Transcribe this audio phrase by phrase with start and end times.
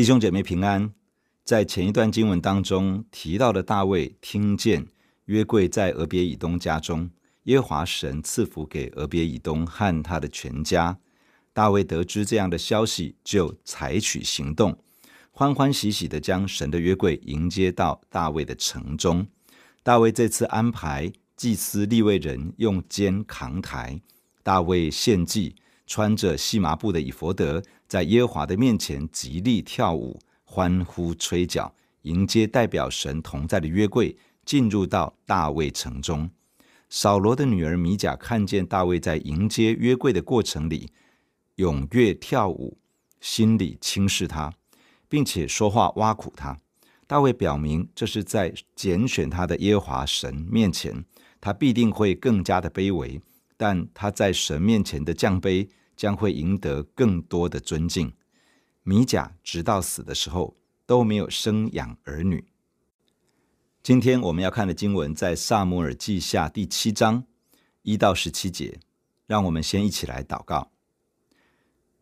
[0.00, 0.94] 弟兄姐妹平安。
[1.44, 4.86] 在前一段经文当中提到的大卫听见
[5.26, 7.10] 约柜在俄别以东家中，
[7.42, 10.96] 耶和华神赐福给俄别以东和他的全家。
[11.52, 14.78] 大卫得知这样的消息，就采取行动，
[15.32, 19.26] 欢欢喜喜地将神的约柜迎接到大卫的城中。
[19.82, 24.00] 大卫这次安排祭司利未人用肩扛抬，
[24.42, 25.56] 大卫献祭，
[25.90, 30.20] 穿着细麻布的以弗得，在耶和华的面前极力跳舞。
[30.44, 36.30] 欢呼吹角，迎接代表神同在的约柜进入到大卫城中。
[36.88, 40.92] 扫罗的女儿米甲看见大卫在迎接约柜的过程里
[41.56, 42.78] 踊跃跳舞，
[43.20, 44.52] 心里轻视他，
[45.08, 46.56] 并且说话挖苦他。
[47.08, 51.04] 大卫表明这是在拣选他的耶和华神面前，
[51.40, 53.20] 他必定会更加的卑微，
[53.56, 55.68] 但他在神面前的降卑
[56.00, 58.10] 将会赢得更多的尊敬。
[58.82, 62.42] 米甲直到死的时候都没有生养儿女。
[63.82, 67.24] 今天我们要看的经文在撒母耳记下第七章
[67.82, 68.80] 一到十七节，
[69.26, 70.70] 让我们先一起来祷告。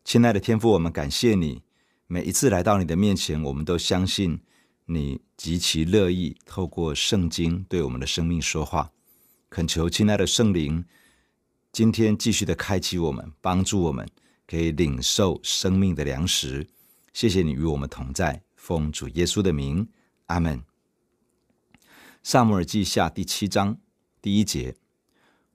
[0.05, 1.65] 亲爱的天父，我们感谢你，
[2.07, 4.41] 每一次来到你的面前，我们都相信
[4.87, 8.93] 你极其乐意透过圣经对我们的生命说话。
[9.51, 10.85] 恳求亲爱的圣灵，
[11.79, 14.05] 今天继续的开启我们，帮助我们。
[14.48, 16.67] 可以领受生命的粮食，
[17.12, 19.87] 谢谢你与我们同在，奉主耶稣的名，
[20.27, 20.61] 阿门。
[22.25, 23.79] 撒母耳记下第七章
[24.21, 24.75] 第一节：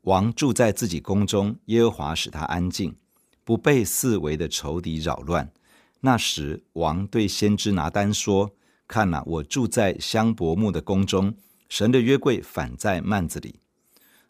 [0.03, 2.95] 王住在自己宫中，耶和华使他安静，
[3.43, 5.51] 不被四围的仇敌扰乱。
[5.99, 8.55] 那时，王对先知拿单说
[8.87, 11.35] ：“看哪，我住在香柏木的宫中，
[11.67, 13.59] 神的约柜反在幔子里。”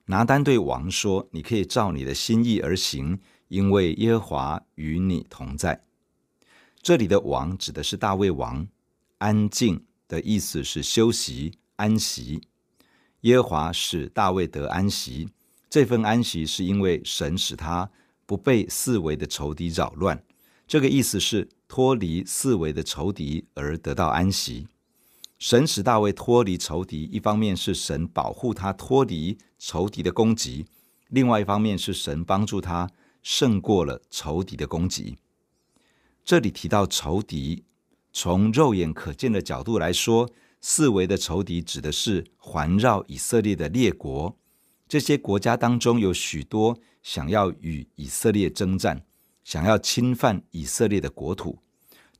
[0.06, 3.20] 拿单对王说：“你可以照你的心意而行。”
[3.50, 5.84] 因为耶和华与你同在。
[6.82, 8.68] 这里的王指的是大卫王。
[9.20, 12.42] 安静的意思是休息、安息。
[13.22, 15.30] 耶和华使大卫得安息，
[15.70, 17.92] 这份安息是因为神使他
[18.26, 20.24] 不被四围的仇敌扰乱。
[20.68, 24.68] 这个意思是脱离四围的仇敌而得到安息。
[25.44, 30.66] 神使大卫脱离仇敌，一方面是神保护他脱离仇敌的攻击，
[31.10, 32.90] 另外一方面是神帮助他。
[33.22, 35.18] 胜过了仇敌的攻击。
[36.24, 37.66] 这里提到仇敌，
[38.14, 40.30] 从肉眼可见的角度来说，
[40.62, 44.38] 四维的仇敌指的是环绕以色列的列国。
[44.88, 49.04] 这些国家当中有许多想要与以色列征战，
[49.44, 51.60] 想要侵犯以色列的国土。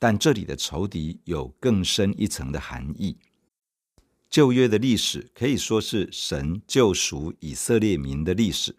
[0.04, 3.16] 但这里的仇敌有更深一层的含义。
[4.30, 8.76] 旧约的历史可以说是神救赎以色列民的历史。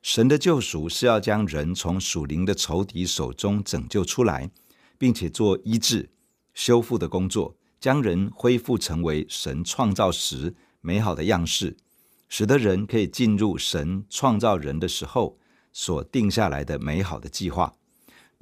[0.00, 4.50] 神的救赎是要将人从属灵的仇敌手中拯救出来，
[4.96, 6.08] 并且做医治、
[6.54, 11.76] 修复的工作，将人恢复成为神创造时美好的样式，
[12.26, 15.38] 使得人可以进入神创造人的时候
[15.74, 17.74] 所定下来的美好的计划。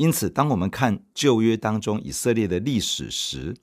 [0.03, 3.55] 因此，当我们看旧约当中以色列的历史时，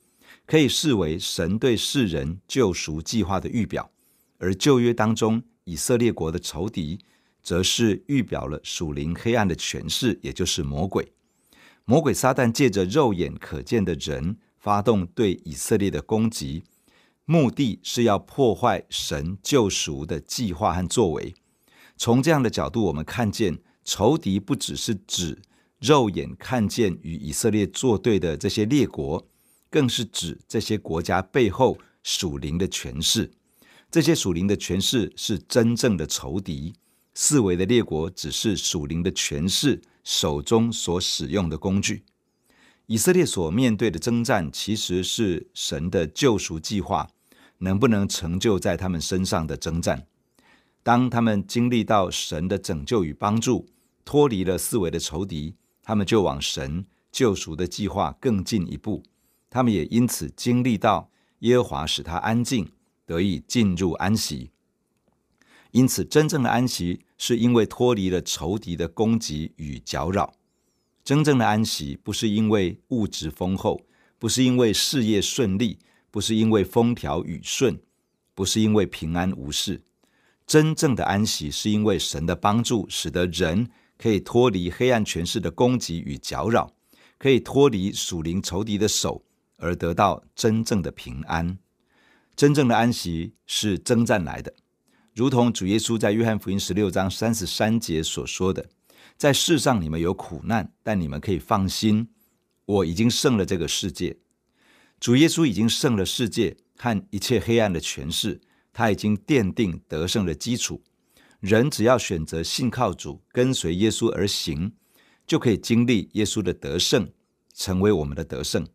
[0.45, 3.91] 可以视为神对世人救赎计划的预表；
[4.38, 6.99] 而旧约当中以色列国的仇敌，
[7.44, 11.11] 则是预表了属灵黑暗的权势，也就是魔鬼。
[11.83, 16.63] 魔鬼撒旦借着肉眼可见的人发动对以色列的攻击，
[17.25, 21.35] 目的是要破坏神救赎的计划和作为。
[21.97, 25.39] 从这样的角度，我们看见仇敌不只是指
[25.79, 29.25] 肉眼看见与以色列作对的这些列国，
[29.69, 33.31] 更是指这些国家背后属灵的权势。
[33.90, 36.73] 这些属灵的权势是真正的仇敌。
[37.13, 42.03] 四围的列国只是属灵的权势手中所使用的工具。
[42.85, 47.09] 以色列所面对的征战，其实是神的救赎计划
[47.59, 50.05] 能不能成就在他们身上的征战。
[50.84, 53.67] 当他们经历到神的拯救与帮助，
[54.05, 55.55] 脱离了四围的仇敌，
[55.90, 59.02] 他们就往神救赎的计划更进一步。
[59.50, 61.09] 他们也因此经历到
[61.40, 62.72] 耶和华使他安静，
[63.08, 64.52] 得以进入安息。
[65.72, 70.36] 因此，真正的安息是因为脱离了仇敌的攻击与搅扰。
[71.03, 73.82] 真正的安息不是因为物质丰厚，
[74.20, 75.80] 不是因为事业顺利，
[76.12, 77.82] 不是因为风调雨顺，
[78.36, 79.82] 不是因为平安无事。
[80.46, 86.73] 真正的安息是因为神的帮助，使得人可以脱离黑暗权势的攻击与搅扰，
[87.17, 89.25] 可以脱离属灵仇敌的手，
[89.57, 91.59] 而得到真正的平安。
[92.34, 94.55] 真正的安息是征战来的。
[95.13, 98.69] 如同主耶稣在约翰福音十六章三十三节所说的，
[99.17, 102.07] 在世上你们有苦难，但你们可以放心，
[102.63, 104.16] 我已经胜了这个世界。
[105.02, 108.40] 主耶稣已经胜了世界和一切黑暗的权势，
[108.72, 110.81] 他已经奠定得胜的基础。
[111.40, 114.74] 人只要选择信靠主，跟随耶稣而行，
[115.26, 117.09] 就可以经历耶稣的得胜，
[117.53, 118.68] 成为我们的得胜。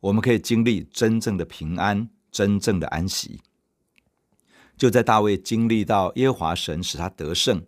[0.00, 3.40] 我们可以经历真正的平安，真正的安息。
[4.76, 7.64] 就在大卫经历到耶华神使他得胜，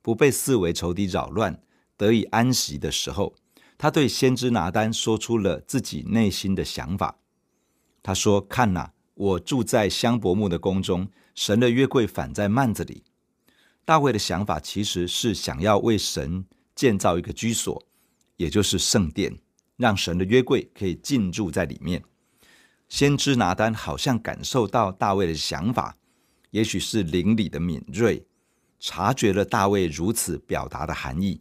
[0.00, 1.62] 不被四围仇敌扰乱，
[1.96, 3.34] 得以安息的时候，
[3.78, 7.18] 他对先知拿单说出了自己内心的想法。
[8.02, 13.04] 他说：“看哪，我住在香柏木的宫中，神的约柜反在幔子里。”
[13.84, 16.44] 大卫的想法其实是想要为神
[16.74, 17.84] 建造一个居所，
[18.36, 19.36] 也就是圣殿，
[19.76, 22.02] 让神的约柜可以进驻在里面。
[22.88, 25.96] 先知拿单好像感受到大卫的想法，
[26.50, 28.26] 也许是灵里的敏锐，
[28.78, 31.40] 察觉了大卫如此表达的含义。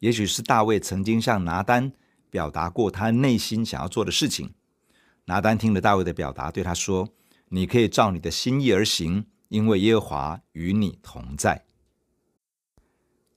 [0.00, 1.92] 也许是大卫曾经向拿单
[2.30, 4.52] 表达过他内心想要做的事情。
[5.24, 7.08] 拿单听了大卫的表达，对他说
[7.50, 11.64] ：“你可以照你的心意而行，因为耶和华与你同在。”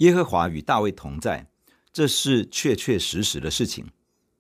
[0.02, 1.48] 耶和华与大卫同在，
[1.94, 3.86] 这是确确实实的事情。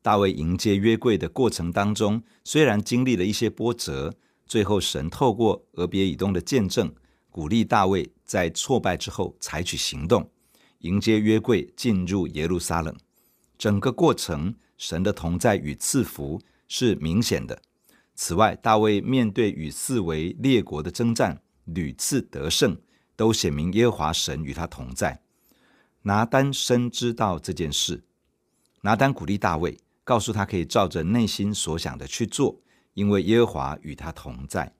[0.01, 4.11] 大卫迎接约柜的过程当中，虽然经历了一些波折，
[4.47, 6.91] 最后神透过俄别以东的见证，
[7.29, 10.27] 鼓励大卫在挫败之后采取行动，
[10.79, 12.95] 迎接约柜进入耶路撒冷。
[13.55, 16.41] 整个过程，神的同在与赐福。
[16.73, 17.61] 是明显的。
[18.15, 22.77] 此外，大卫面对与四围列国的征战，屡次得胜，
[23.17, 25.21] 都显明耶和华神与他同在。
[26.03, 28.03] 拿单深知道这件事，
[28.81, 32.59] 拿单鼓励大卫，告诉他可以照着内心所想的去做，
[32.93, 34.73] 因为耶和华与他同在。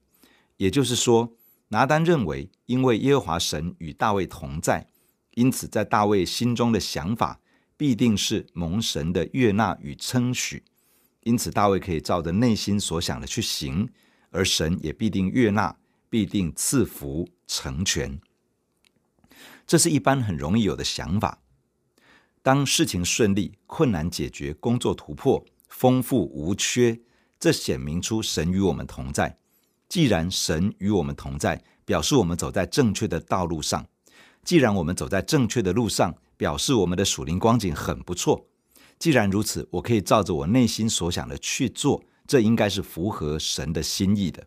[0.56, 1.32] 也就是说，
[1.68, 4.88] 拿单认为，因为耶和华神与大卫同在，
[5.34, 7.40] 因此在大卫心中的想法
[7.76, 10.64] 必定是蒙神的悦纳与称许。
[11.22, 13.88] 因此，大卫可以照着内心所想的去行，
[14.30, 15.76] 而神也必定悦纳，
[16.10, 18.20] 必定赐福成全。
[19.66, 21.38] 这是一般很容易有的想法。
[22.42, 27.00] 当事情顺利、困难解决、工作突破、丰富无缺，
[27.38, 29.38] 这显明出神与我们同在。
[29.88, 33.86] 既然神与我们同在，表示我们走在正确的道路上。
[34.42, 38.46] 既然我们走在正确的路上，表示我们的属灵光景很不错。
[38.98, 44.46] 既然如此，我可以照着我内心所想的去做，这应该是符合神的心意的。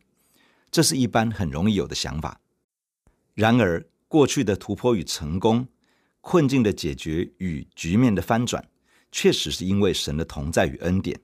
[0.69, 2.41] 这是一般很容易有的想法。
[3.33, 5.67] 然而，过去的突破与成功、
[6.21, 8.69] 困境的解决与局面的翻转，
[9.11, 11.19] 确实是因为神的同在与恩典。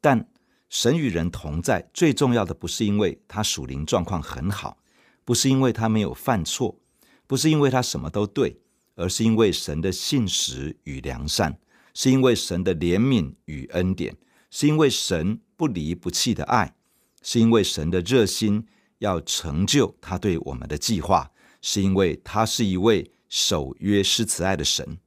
[0.00, 0.28] 但
[0.68, 4.78] 神与人同在，最重要的不是因为他属灵状况很好，
[5.24, 6.80] 不是因为他没有犯错，
[7.26, 8.60] 不是因为他什么都对，
[8.96, 11.58] 而是因为神的信实与良善。
[11.96, 14.16] 是因为神的怜悯与恩典，
[14.50, 16.74] 是因为神不离不弃的爱，
[17.22, 18.66] 是因为神的热心
[18.98, 21.30] 要成就他对我们的计划，
[21.66, 24.98] 是因为他是一位守约施慈爱的神。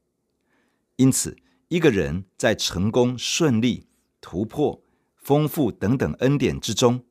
[0.96, 1.38] 因此，
[1.68, 3.86] 一个人在成功、顺利、
[4.20, 4.82] 突破、
[5.16, 7.04] 丰富等等恩典之中，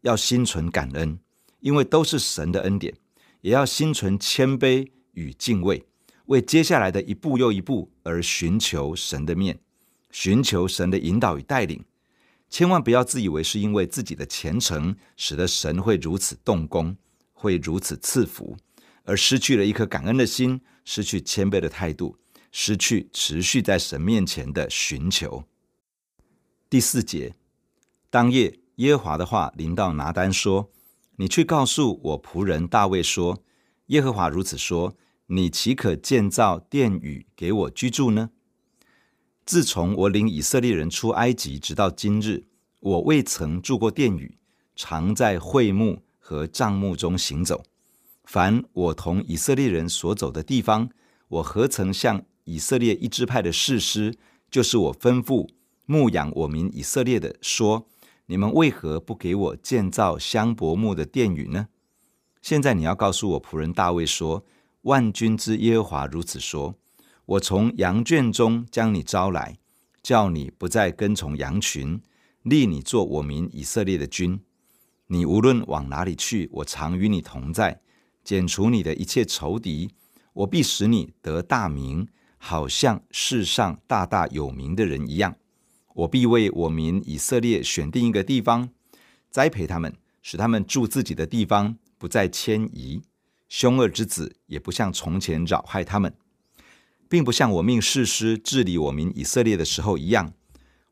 [0.00, 1.18] 要心存感恩，
[1.60, 2.94] 因为都是神的恩典；
[3.42, 5.84] 也要心存谦卑与敬畏。
[6.24, 9.60] 为接下来的一步又一步而寻求神的面，
[10.10, 11.84] 寻求神的引导与带领，
[12.48, 16.96] 千万不要自以为是因为自己的虔诚使得神会如此动工，
[17.34, 18.56] 会如此赐福，
[19.06, 22.18] 而失去了一颗感恩的心，失去谦卑的态度，
[22.52, 25.44] 失去持续在神面前的寻求。
[26.68, 27.34] 第四节，
[28.10, 30.70] 当夜耶和华的话临到拿单说
[31.16, 33.42] ：“你去告诉我仆人大卫说，
[33.86, 34.94] 耶和华如此说。”
[35.28, 38.30] 你岂可建造殿宇给我居住呢？
[39.44, 42.44] 自从我领以色列人出埃及，直到今日，
[42.78, 44.38] 我未曾住过殿宇，
[44.76, 47.64] 常在会幕和帐幕中行走。
[48.26, 50.90] 凡我同以色列人所走的地方，
[51.28, 54.14] 我何曾向以色列一支派的士师，
[54.50, 55.48] 就是我吩咐
[55.86, 57.86] 牧养我民以色列的，说：
[58.26, 61.68] 你们为何不给我建造香柏木的殿宇呢？
[62.42, 64.44] 现在你要告诉我仆人大卫说。
[64.82, 66.76] 万军之耶和华如此说
[67.26, 69.56] ：“我从羊圈中将你招来，
[70.00, 72.00] 叫你不再跟从羊群，
[72.44, 74.38] 立你做我民以色列的君。
[75.08, 77.80] 你无论往哪里去，我常与你同在，
[78.26, 79.92] 剪除你的一切仇敌。
[80.32, 85.36] 我必使你得大名，好像世上大大有名的人一样。
[85.94, 88.70] 我必为我民以色列选定一个地方，
[89.30, 93.00] 栽培他们，使他们住自己的地方，不再迁移。”
[93.48, 96.12] 凶恶之子也不像从前扰害他们，
[97.08, 100.32] 并不像我命士师治理我民以色列的时候一样。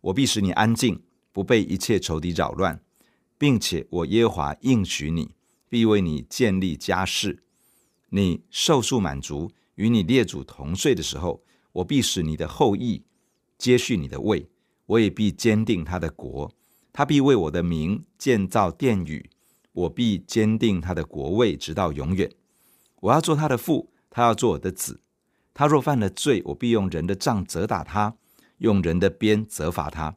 [0.03, 2.81] 我必使你安静，不被一切仇敌扰乱，
[3.37, 5.33] 并且我耶和华应许你，
[5.69, 7.45] 必为你建立家室。
[8.11, 11.43] 你受数满足，与你列祖同睡的时候，
[11.73, 13.05] 我必使你的后裔
[13.59, 14.49] 接续你的位，
[14.87, 16.53] 我也必坚定他的国。
[16.93, 19.29] 他必为我的名建造殿宇，
[19.73, 22.31] 我必坚定他的国位，直到永远。
[23.01, 25.01] 我要做他的父，他要做我的子。
[25.53, 28.17] 他若犯了罪，我必用人的杖责打他，
[28.59, 30.17] 用人的鞭责罚他。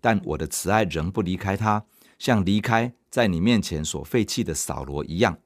[0.00, 1.84] 但我的慈爱仍不离开他，
[2.18, 5.38] 像离开在你面前所废弃的扫罗一样。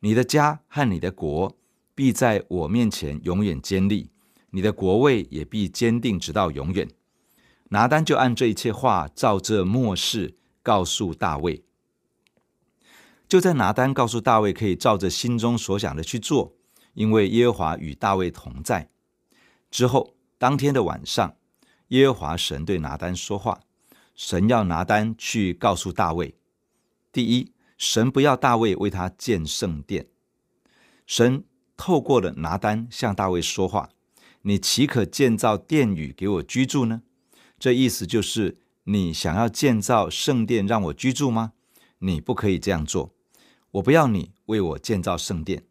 [0.00, 1.56] 你的家和你的国
[1.94, 4.10] 必在我面前永远坚立，
[4.50, 6.88] 你的国位也必坚定直到永远。
[7.70, 11.64] 拿单就按这一切话，照这末世告诉大卫。
[13.26, 16.54] 就在拿单告诉大卫，可以照着心中所想的去做，
[16.92, 18.90] 因为耶和华与大卫同在。
[19.70, 21.34] 之后，当天的晚上，
[21.88, 23.60] 耶和华神对拿单说话，
[24.14, 26.34] 神要拿单去告诉大卫。
[27.12, 30.06] 第一，神不要大卫为他建圣殿。
[31.06, 31.44] 神
[31.76, 33.90] 透过了拿单向大卫说话
[34.42, 37.02] ：“你岂可建造殿宇给我居住呢？”
[37.58, 41.52] 这意思就是你想要建造圣殿让我居住吗？
[41.98, 43.14] 你不可以这样做，
[43.72, 45.64] 我不要你为我建造圣殿。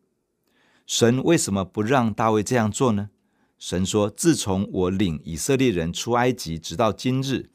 [0.86, 3.10] 神为什么不让大卫这样做呢？
[3.58, 7.50] 神说：“自从我领以色列人出埃及，直到今日，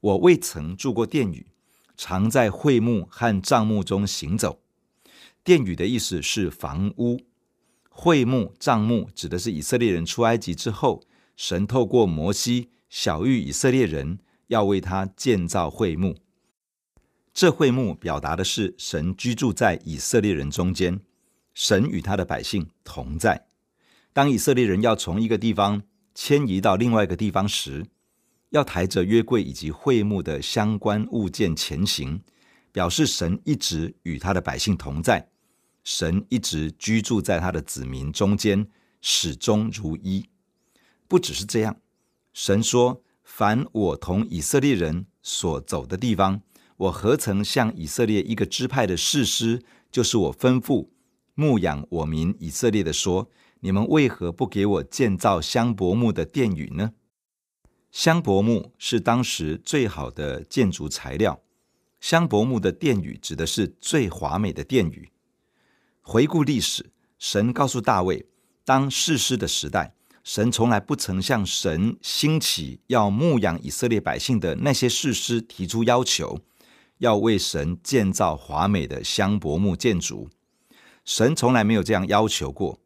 [0.00, 1.46] 我未曾住过殿宇，
[1.96, 4.60] 常在会幕和帐幕中行走。
[5.44, 7.20] 殿宇的意思是房屋，
[7.88, 11.02] 会幕、帐幕指的是以色列人出埃及之后，
[11.36, 16.16] 神透过摩西。”晓谕以色列人要为他建造会幕，
[17.34, 21.02] 这会幕表达的是神居住在以色列人中间，
[21.52, 23.48] 神与他的百姓同在。
[24.14, 25.82] 当以色列人要从一个地方
[26.14, 27.84] 迁移到另外一个地方时，
[28.50, 32.20] 要抬着约柜以及会幕的相关物件前行，
[32.72, 35.28] 表示神一直与他的百姓同在，
[35.84, 38.68] 神一直居住在他的子民中间，
[39.00, 40.26] 始终如一。
[41.06, 41.76] 不只是这样。
[42.32, 46.42] 神说：“凡我同以色列人所走的地方，
[46.76, 50.88] 我何曾向以色列一个支派的士师，就是我吩咐
[51.34, 56.92] 牧养我民以色列的说：你们为何不给我建造香柏木的殿宇呢？
[57.90, 61.40] 香柏木是当时最好的建筑材料，
[62.00, 65.10] 香柏木的殿宇指的是最华美的殿宇。
[66.00, 68.26] 回顾历史，神告诉大卫，
[68.64, 76.40] 当士师的时代。”神从来不曾向神兴起要牧养以色列百姓的那些士师提出要求，
[76.98, 80.28] 要为神建造华美的香柏木建筑。
[81.02, 82.78] 神从来没有这样要求过，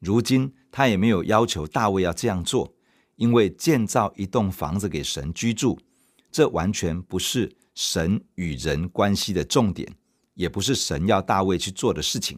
[0.00, 2.74] 如今他也没有要求大卫要这样做，
[3.22, 5.78] 因为建造一栋房子给神居住，
[6.32, 9.94] 这完全不是神与人关系的重点，
[10.34, 12.36] 也不是神要大卫去做的事情。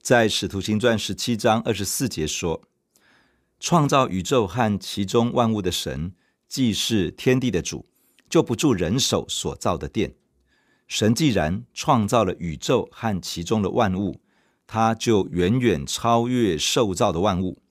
[0.00, 2.60] 在使徒行传十七章二十四节说。
[3.64, 6.12] 创造宇宙和其中万物的神，
[6.48, 7.86] 既是天地的主，
[8.28, 10.16] 就不住人手所造的殿。
[10.88, 14.20] 神既然创造了宇宙和其中的万物，
[14.66, 17.62] 他就远远超越受造的万物。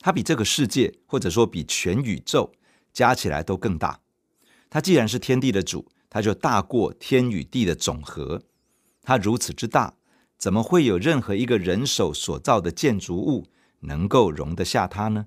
[0.00, 2.52] 他比这个世界，或者说比全宇宙
[2.92, 4.00] 加起来都更大。
[4.70, 8.42] 他既然是天地的主，他就大过天与地的总和。
[9.02, 9.94] 他如此之大，
[10.36, 13.46] 怎么会有任何一个人手所造的建筑物
[13.80, 15.26] 能够容得下他呢？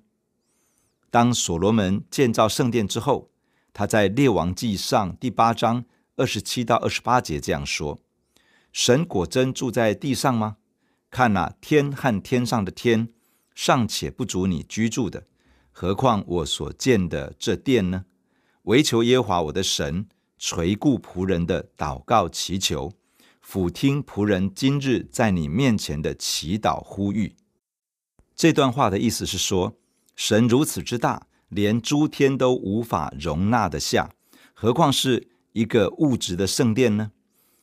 [1.10, 3.32] 当所罗门建造圣殿之后，
[3.74, 5.84] 他在列王记上第八章
[6.16, 8.00] 二十七到二十八节这样说
[8.72, 10.58] ：“神果真住在地上吗？
[11.10, 13.10] 看那，天和天上的天
[13.54, 15.28] 尚且不足你居住的，
[15.72, 18.06] 何况我所建的这殿呢？
[18.64, 22.94] 唯求耶华我的神垂顾仆人的祷告祈求，
[23.40, 27.36] 俯听仆人今日在你面前的祈祷呼吁。”
[28.36, 29.78] 这段话的意思是说，
[30.16, 34.12] 神如此之大，连诸天都无法容纳得下，
[34.54, 37.12] 何况是一个物质的圣殿呢？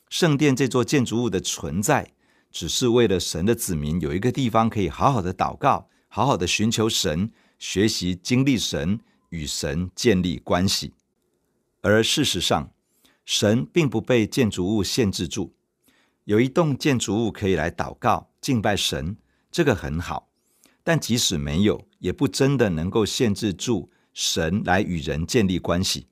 [0.09, 2.13] 圣殿这座建筑物的存在，
[2.51, 10.95] 只是为了神的子民有一个地方可以好好的祷告，好好的寻求神，学习经历神，与神建立关系。
[11.81, 12.73] 而事实上，
[13.25, 15.53] 神并不被建筑物限制住，
[16.25, 19.17] 有一栋建筑物可以来祷告、敬拜神，
[19.51, 20.29] 这个很好。
[20.83, 26.07] 但即使没有，也不真的能够限制住神来与人建立关系。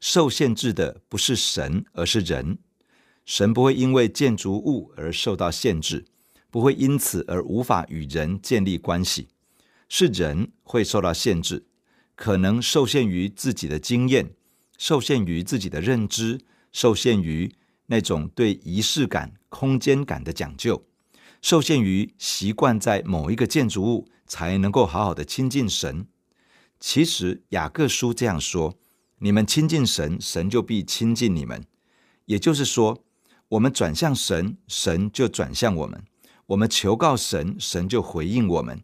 [0.00, 2.58] 受限制的不是神，而是人。
[3.26, 6.06] 神不会因为建筑物而受到限制，
[6.48, 9.28] 不会因此而无法与人建立关系。
[9.88, 11.66] 是人会受到限制，
[12.14, 14.30] 可能受限于自己的经验，
[14.78, 16.40] 受限于自己的认知，
[16.72, 17.52] 受限于
[17.86, 20.86] 那种对仪式感、空间感的讲究，
[21.42, 26.06] 受限于习惯在某一个建筑物才能够好好的亲近神。
[26.78, 28.76] 其实雅各书这样说
[29.18, 31.64] ：“你们亲近神，神就必亲近你们。”
[32.26, 33.04] 也就是说，
[33.50, 36.00] 我们转向神，神就转向我们；
[36.46, 38.78] 我们求告神，神就回应我们；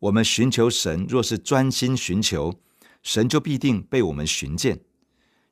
[0.00, 2.58] 我们寻求神，若是专心寻求，
[3.02, 4.80] 神就必定被我们寻见。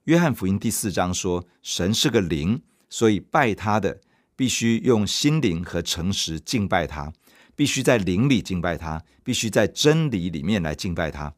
[0.05, 4.01] 约翰福音第四章说：“神是个灵，所以拜他的
[4.35, 7.13] 必须用心灵和诚实敬拜他，
[7.55, 11.35] 必须在灵里敬拜他，必须在真理里面来敬拜他。”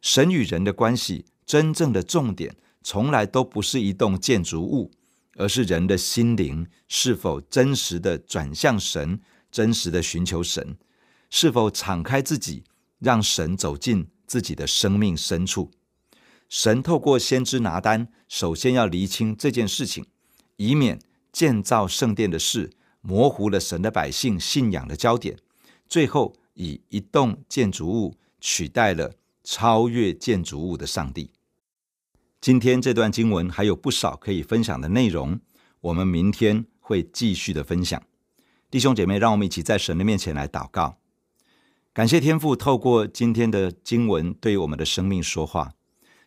[0.00, 4.92] 神与人的关系，真正的重点，从来都不是一栋建筑物。
[5.36, 9.20] 而是人的心灵是否真实的转向神，
[9.50, 10.76] 真实的寻求神，
[11.30, 12.64] 是否敞开自己，
[12.98, 15.70] 让神走进自己的生命深处。
[16.48, 20.04] 神透过先知拿单，首先要厘清这件事情，
[20.56, 21.00] 以免
[21.32, 22.70] 建造圣殿的事
[23.00, 25.38] 模糊了神的百姓信仰的焦点，
[25.88, 31.30] 最后以一栋建筑物取代了超越建筑物的上帝。
[32.42, 35.38] 今天这段经文还有不少可以分享的内容，
[35.80, 38.02] 我们明天会继续的分享。
[38.68, 40.98] 弟兄姐妹，让我们一起在神的面前来祷告，
[41.92, 45.74] 感谢天父透过今天的经文对我们的生命说话。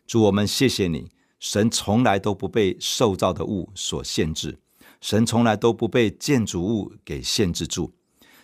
[0.06, 4.58] 主，我们谢谢你，神从来都不被受造的物所限制，
[5.02, 7.92] 神从来都不被建筑物给限制住。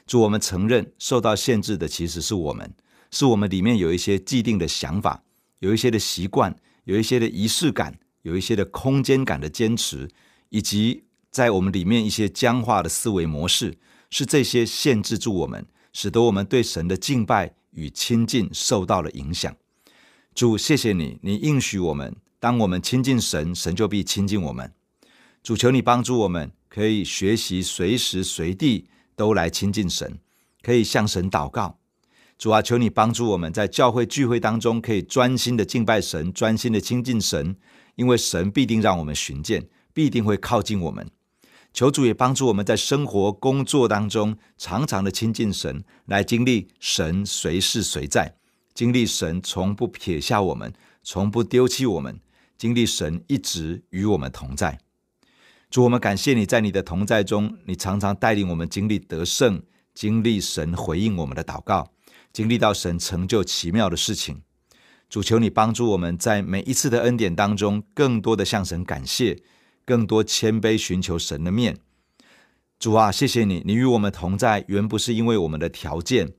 [0.06, 2.74] 主，我们承认受到限制的其实是我们，
[3.10, 5.24] 是我们里面有一些既定的想法，
[5.60, 6.54] 有一些的习惯。
[6.84, 10.08] 有一些的仪式感，有一些的空间感的坚持，
[10.48, 13.78] 以及在我们里面一些僵化的思维模式，
[14.10, 19.54] 是这些限制住我们，使得我们对神的敬拜与亲近受到了影响。
[20.34, 24.72] 主，谢谢你，你应许我们，当我们亲近神，神就必亲近我们。
[25.42, 30.18] 主，求你帮助我们，可以学习随时随地都来亲近神，
[30.62, 31.78] 可以向神祷告。
[32.42, 37.54] 主啊，求你帮助我们在教会聚会当中，可以专心的敬拜神，专心的亲近神，
[37.94, 41.08] 因为神必定让我们寻见，必定会靠近我们。
[41.72, 48.34] 求主也帮助我们在生活工作当中，常常的亲近神，来经历神随时随在，
[48.74, 50.72] 经历神从不撇下我们，
[51.04, 52.18] 从不丢弃我们，
[52.58, 54.80] 经历神一直与我们同在。
[55.70, 59.62] 主，我们感谢你在你的同在中，你常常带领我们经历得胜，
[59.94, 61.92] 经历神回应我们的祷告。
[62.32, 64.42] 经历到神成就奇妙的事情，
[65.08, 69.42] 主求你帮助我们在每一次的恩典当中，更多的向神感谢，
[69.84, 71.76] 更多谦卑寻求神的面。
[72.78, 76.32] 主啊，谢谢你，你与我们同在，原不是因为我们的条件，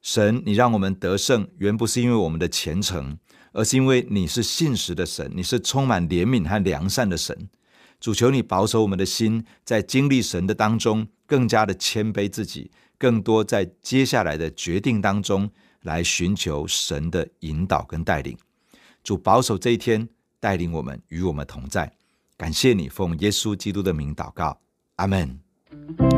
[0.00, 3.18] 神，你让我们得胜，原不是因为我们的虔诚，
[3.52, 7.48] 而是因为你是信实的神，你是充满怜悯和良善的神。
[8.00, 12.70] 主求你保守我们的心，在经历神的当中，更加的谦卑自己。
[12.98, 15.48] 更多在接下来的决定当中
[15.82, 18.36] 来寻求神的引导跟带领，
[19.04, 20.08] 主保守这一天，
[20.40, 21.92] 带领我们与我们同在。
[22.36, 24.60] 感谢你，奉耶稣基督的名祷告，
[24.96, 26.17] 阿门。